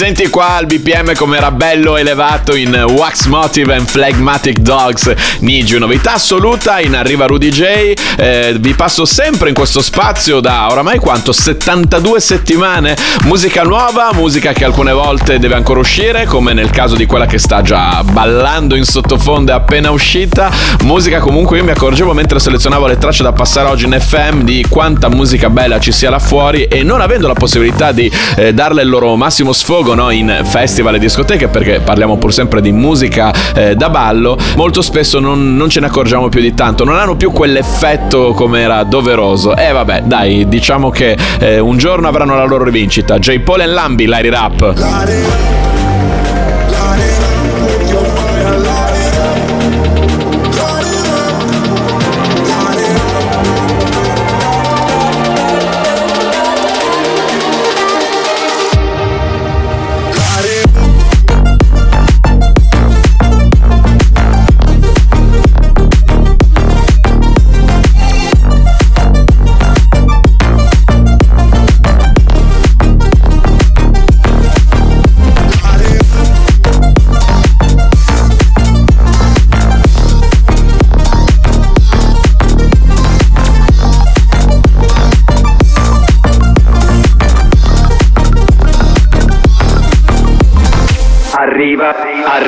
senti 0.00 0.30
qua 0.30 0.58
il 0.60 0.66
BPM 0.66 1.14
come 1.14 1.36
era 1.36 1.50
bello 1.50 1.98
elevato 1.98 2.56
in 2.56 2.86
Wax 2.88 3.26
Motive 3.26 3.74
and 3.74 3.84
Phlegmatic 3.84 4.60
Dogs 4.60 5.12
Nigi, 5.40 5.78
novità 5.78 6.14
assoluta 6.14 6.80
in 6.80 6.96
Arriva 6.96 7.26
Rudy 7.26 7.50
J. 7.50 7.92
Eh, 8.16 8.56
vi 8.58 8.72
passo 8.72 9.04
sempre 9.04 9.50
in 9.50 9.54
questo 9.54 9.82
spazio 9.82 10.40
da 10.40 10.68
oramai 10.70 10.98
quanto 10.98 11.32
72 11.32 12.18
settimane. 12.18 12.96
Musica 13.24 13.62
nuova, 13.62 14.10
musica 14.14 14.54
che 14.54 14.64
alcune 14.64 14.92
volte 14.92 15.38
deve 15.38 15.54
ancora 15.54 15.80
uscire, 15.80 16.24
come 16.24 16.54
nel 16.54 16.70
caso 16.70 16.96
di 16.96 17.04
quella 17.04 17.26
che 17.26 17.36
sta 17.36 17.60
già 17.60 18.02
ballando 18.02 18.76
in 18.76 18.84
sottofondo 18.84 19.52
è 19.52 19.54
appena 19.54 19.90
uscita. 19.90 20.50
Musica 20.84 21.18
comunque 21.18 21.58
io 21.58 21.64
mi 21.64 21.72
accorgevo 21.72 22.14
mentre 22.14 22.38
selezionavo 22.38 22.86
le 22.86 22.96
tracce 22.96 23.22
da 23.22 23.32
passare 23.32 23.68
oggi 23.68 23.84
in 23.84 23.94
FM 24.00 24.44
di 24.44 24.64
quanta 24.66 25.10
musica 25.10 25.50
bella 25.50 25.78
ci 25.78 25.92
sia 25.92 26.08
là 26.08 26.18
fuori 26.18 26.64
e 26.64 26.82
non 26.82 27.02
avendo 27.02 27.26
la 27.26 27.34
possibilità 27.34 27.92
di 27.92 28.10
eh, 28.36 28.54
darle 28.54 28.80
il 28.80 28.88
loro 28.88 29.14
massimo 29.16 29.52
sfogo 29.52 29.88
no, 29.94 30.10
in 30.10 30.40
festival 30.44 30.94
e 30.94 30.98
discoteche 30.98 31.48
perché 31.48 31.80
parliamo 31.80 32.16
pur 32.16 32.32
sempre 32.32 32.60
di 32.60 32.72
musica 32.72 33.32
eh, 33.54 33.74
da 33.74 33.90
ballo, 33.90 34.36
molto 34.56 34.82
spesso 34.82 35.18
non, 35.20 35.56
non 35.56 35.68
ce 35.68 35.80
ne 35.80 35.86
accorgiamo 35.86 36.28
più 36.28 36.40
di 36.40 36.54
tanto, 36.54 36.84
non 36.84 36.96
hanno 36.96 37.16
più 37.16 37.30
quell'effetto 37.32 38.32
come 38.32 38.60
era 38.60 38.82
doveroso. 38.84 39.56
E 39.56 39.72
vabbè, 39.72 40.02
dai, 40.04 40.48
diciamo 40.48 40.90
che 40.90 41.16
eh, 41.38 41.58
un 41.58 41.76
giorno 41.76 42.08
avranno 42.08 42.34
la 42.34 42.44
loro 42.44 42.64
rivincita. 42.64 43.18
J. 43.18 43.40
Paul 43.40 43.60
e 43.60 43.66
Lambi, 43.66 44.06
Light 44.06 44.24
It 44.26 45.59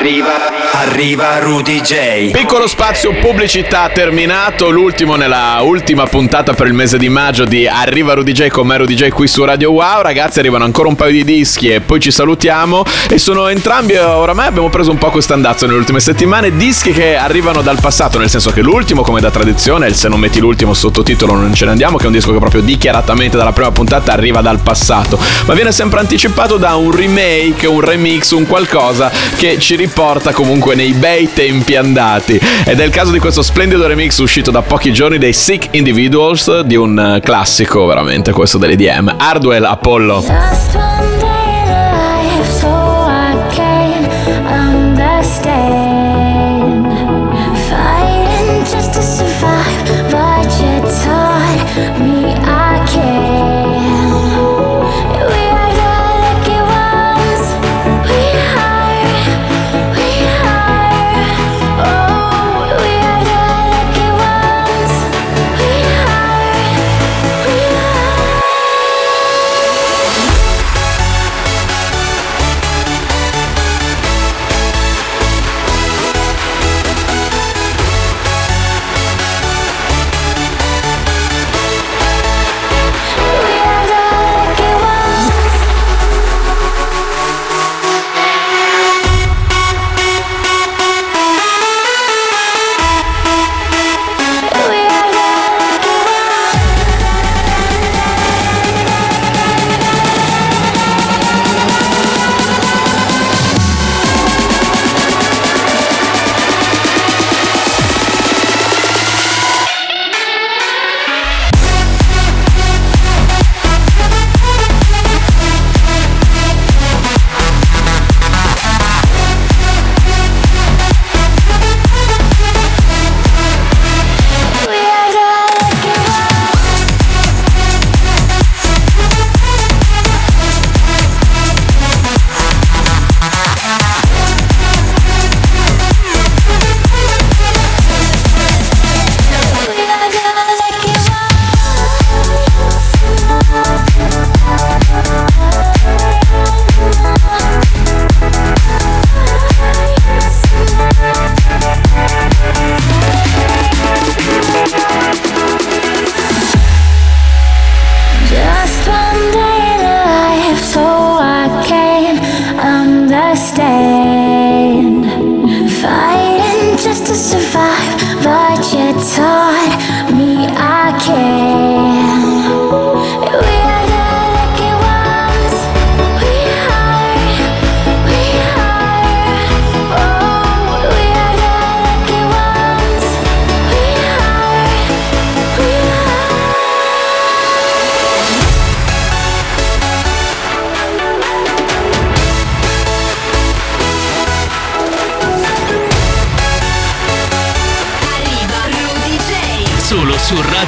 arriva, 0.03 0.52
arriva 1.03 1.41
Rudy 1.41 1.81
J. 1.81 2.31
Piccolo 2.31 2.69
spazio 2.69 3.13
pubblicità 3.15 3.91
terminato, 3.93 4.71
l'ultimo 4.71 5.17
nella 5.17 5.59
ultima 5.63 6.07
puntata 6.07 6.53
per 6.53 6.69
il 6.69 6.75
mese 6.75 6.97
di 6.97 7.09
maggio 7.09 7.45
di 7.45 7.67
Arriva 7.67 8.15
Rudy 8.15 8.31
J 8.31 8.47
con 8.47 8.69
me 8.69 8.77
Rudy 8.77 8.95
J 8.95 9.09
qui 9.09 9.27
su 9.27 9.45
Radio 9.45 9.73
Wow. 9.73 10.03
Ragazzi, 10.03 10.39
arrivano 10.39 10.63
ancora 10.63 10.87
un 10.87 10.95
paio 10.95 11.11
di 11.11 11.25
dischi 11.25 11.71
e 11.71 11.81
poi 11.81 11.99
ci 11.99 12.13
salutiamo. 12.13 12.85
E 13.09 13.19
sono 13.19 13.49
entrambi, 13.49 13.97
oramai 13.97 14.47
abbiamo 14.47 14.69
preso 14.69 14.93
un 14.93 14.99
po' 14.99 15.11
quest'andazzo 15.11 15.67
nelle 15.67 15.79
ultime 15.79 15.99
settimane, 15.99 16.55
dischi 16.55 16.93
che 16.93 17.17
arrivano 17.17 17.63
dal 17.63 17.81
passato, 17.81 18.19
nel 18.19 18.31
senso 18.31 18.53
che 18.53 18.63
l'ultimo, 18.63 19.03
come 19.03 19.21
da 19.21 19.33
tradizione, 19.33 19.89
il 19.89 19.97
Se 19.97 20.09
non 20.09 20.21
metti 20.21 20.39
l'ultimo 20.39 20.73
sottotitolo 20.73 21.35
non 21.35 21.53
ce 21.53 21.65
ne 21.65 21.73
andiamo, 21.73 21.97
che 21.97 22.05
è 22.05 22.07
un 22.07 22.13
disco 22.13 22.31
che 22.31 22.39
proprio 22.39 22.63
dichiaratamente 22.63 23.37
dalla 23.37 23.53
prima 23.53 23.73
puntata 23.73 24.13
arriva 24.13 24.41
dal 24.41 24.61
passato, 24.61 25.19
ma 25.47 25.55
viene 25.55 25.73
sempre 25.73 25.99
anticipato 25.99 26.59
da 26.59 26.77
un 26.77 26.95
remake, 26.95 27.67
un 27.67 27.81
remix, 27.81 28.31
un 28.31 28.47
qualcosa 28.47 29.11
che 29.35 29.59
ci 29.59 29.75
riporta 29.75 30.31
comunque 30.31 30.77
nei 30.77 30.91
bei 30.95 31.31
tempi 31.33 31.77
andati. 31.77 32.41
Ed 32.65 32.81
è 32.81 32.85
il 32.85 32.91
caso 32.91 33.13
di 33.13 33.19
questo 33.19 33.43
splendido 33.43 33.87
remix 33.87 34.19
uscito 34.19 34.51
da 34.51 34.63
pochi 34.63 34.93
giorni 34.93 35.19
dei 35.19 35.33
Sick 35.33 35.69
Individuals 35.73 36.61
di 36.61 36.77
un 36.77 36.99
eh, 36.99 37.21
classico 37.21 37.87
veramente 37.87 38.33
questo 38.33 38.59
dell'EDM, 38.59 39.15
Hardwell 39.19 39.65
Apollo. 39.65 41.12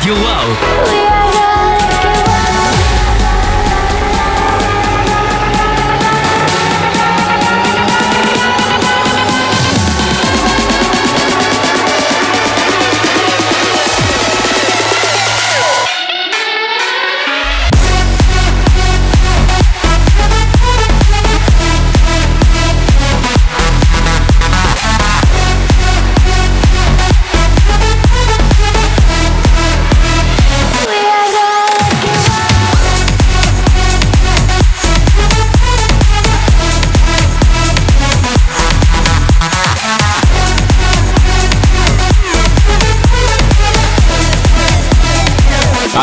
Su 0.05 0.13
Radio 0.13 1.04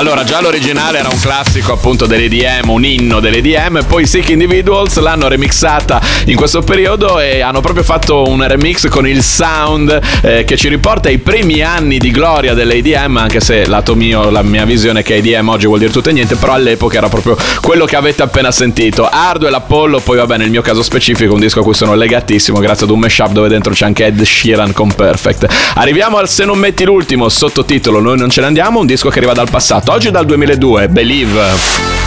Allora, 0.01 0.23
già 0.23 0.41
l'originale 0.41 0.97
era 0.97 1.09
un 1.09 1.19
classico 1.19 1.73
appunto 1.73 2.07
dell'EDM, 2.07 2.69
un 2.69 2.83
inno 2.83 3.19
dell'EDM, 3.19 3.83
poi 3.85 4.07
Sick 4.07 4.29
Individuals 4.29 4.97
l'hanno 4.97 5.27
remixata 5.27 6.01
in 6.25 6.35
questo 6.35 6.61
periodo 6.61 7.19
e 7.19 7.41
hanno 7.41 7.61
proprio 7.61 7.83
fatto 7.83 8.23
un 8.27 8.43
remix 8.47 8.87
con 8.89 9.07
il 9.07 9.21
sound 9.21 9.99
eh, 10.23 10.43
che 10.43 10.57
ci 10.57 10.69
riporta 10.69 11.09
ai 11.09 11.19
primi 11.19 11.61
anni 11.61 11.99
di 11.99 12.09
gloria 12.09 12.55
dell'EDM, 12.55 13.15
anche 13.17 13.39
se 13.39 13.67
lato 13.67 13.93
mio, 13.93 14.31
la 14.31 14.41
mia 14.41 14.65
visione 14.65 15.01
è 15.01 15.03
che 15.03 15.17
EDM 15.17 15.49
oggi 15.49 15.67
vuol 15.67 15.77
dire 15.77 15.91
tutto 15.91 16.09
e 16.09 16.13
niente, 16.13 16.35
però 16.35 16.53
all'epoca 16.53 16.97
era 16.97 17.07
proprio 17.07 17.37
quello 17.61 17.85
che 17.85 17.95
avete 17.95 18.23
appena 18.23 18.49
sentito. 18.49 19.07
Hardwell, 19.07 19.53
Apollo, 19.53 19.99
poi 19.99 20.17
vabbè 20.17 20.35
nel 20.37 20.49
mio 20.49 20.63
caso 20.63 20.81
specifico 20.81 21.35
un 21.35 21.41
disco 21.41 21.59
a 21.59 21.63
cui 21.63 21.75
sono 21.75 21.93
legatissimo 21.93 22.57
grazie 22.57 22.85
ad 22.85 22.91
un 22.91 23.01
mashup 23.01 23.33
dove 23.33 23.49
dentro 23.49 23.71
c'è 23.71 23.85
anche 23.85 24.07
Ed 24.07 24.19
Sheeran 24.19 24.73
con 24.73 24.91
Perfect. 24.91 25.45
Arriviamo 25.75 26.17
al 26.17 26.27
Se 26.27 26.43
non 26.43 26.57
metti 26.57 26.85
l'ultimo, 26.85 27.29
sottotitolo 27.29 27.99
Noi 27.99 28.17
non 28.17 28.31
ce 28.31 28.41
ne 28.41 28.47
andiamo, 28.47 28.79
un 28.79 28.87
disco 28.87 29.09
che 29.09 29.19
arriva 29.19 29.33
dal 29.33 29.47
passato, 29.47 29.89
oggi 29.93 30.09
dal 30.11 30.25
2002, 30.25 30.87
Believe. 30.89 32.00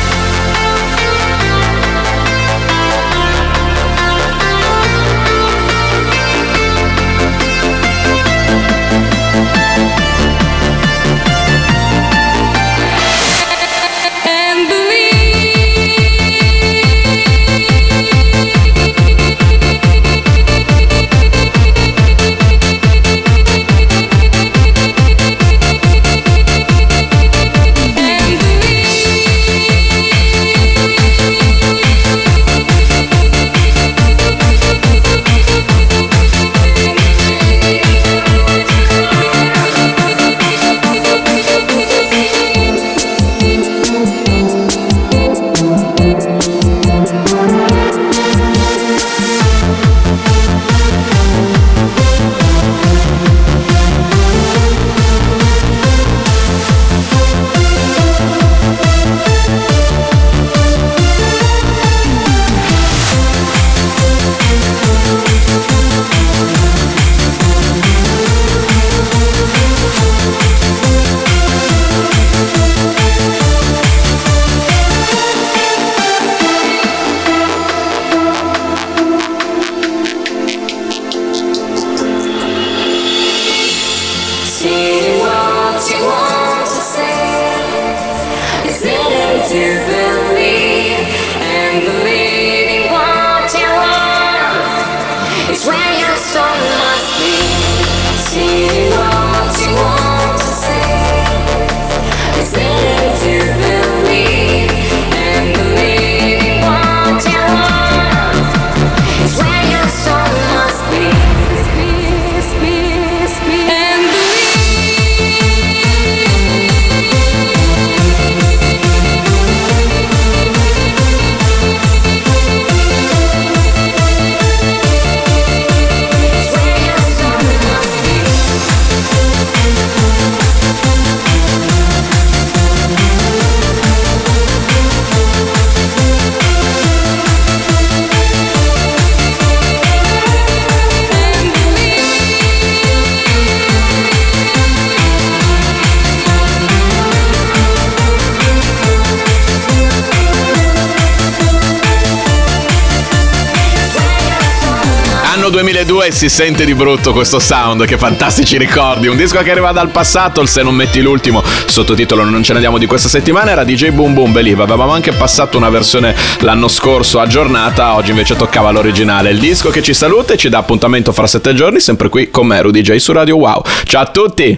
2 155.95 156.11
si 156.11 156.29
sente 156.29 156.65
di 156.65 156.75
brutto 156.75 157.13
questo 157.13 157.39
sound, 157.39 157.85
che 157.85 157.97
fantastici 157.97 158.59
ricordi. 158.59 159.07
Un 159.07 159.17
disco 159.17 159.41
che 159.43 159.53
arriva 159.53 159.71
dal 159.71 159.91
passato, 159.91 160.41
il 160.41 160.49
Se 160.49 160.61
non 160.65 160.75
metti 160.75 161.01
l'ultimo, 161.01 161.41
sottotitolo 161.67 162.25
Non 162.25 162.43
ce 162.43 162.51
ne 162.51 162.57
andiamo 162.57 162.79
di 162.79 162.87
questa 162.87 163.09
settimana, 163.09 163.53
era 163.53 163.63
DJ 163.63 163.91
Boom 163.91 164.13
Boom 164.13 164.33
Believe. 164.33 164.65
Avevamo 164.65 164.91
anche 164.91 165.13
passato 165.13 165.57
una 165.57 165.69
versione 165.69 166.17
l'anno 166.41 166.67
scorso 166.67 167.21
aggiornata, 167.21 167.95
oggi 167.95 168.11
invece 168.11 168.35
toccava 168.35 168.73
l'originale. 168.73 169.31
Il 169.31 169.39
disco 169.39 169.71
che 169.71 169.83
ci 169.83 169.95
saluta 169.95 170.35
e 170.35 170.37
ci 170.37 170.49
dà 170.49 170.59
appuntamento 170.59 171.13
fra 171.13 171.29
sette 171.29 171.55
giorni, 171.55 171.79
sempre 171.79 172.09
qui 172.09 172.29
con 172.29 172.49
me, 172.49 172.61
Rudy 172.61 172.81
J 172.81 172.97
su 172.97 173.13
Radio 173.13 173.37
Wow. 173.37 173.63
Ciao 173.85 174.03
a 174.03 174.07
tutti! 174.07 174.53